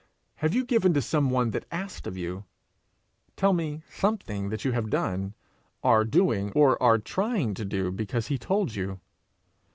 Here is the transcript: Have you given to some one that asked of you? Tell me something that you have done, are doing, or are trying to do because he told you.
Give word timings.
Have 0.37 0.55
you 0.55 0.65
given 0.65 0.95
to 0.95 1.01
some 1.03 1.29
one 1.29 1.51
that 1.51 1.67
asked 1.71 2.07
of 2.07 2.17
you? 2.17 2.45
Tell 3.37 3.53
me 3.53 3.83
something 3.87 4.49
that 4.49 4.65
you 4.65 4.71
have 4.71 4.89
done, 4.89 5.35
are 5.83 6.05
doing, 6.05 6.51
or 6.53 6.81
are 6.81 6.97
trying 6.97 7.53
to 7.53 7.65
do 7.65 7.91
because 7.91 8.25
he 8.25 8.39
told 8.39 8.73
you. 8.73 8.99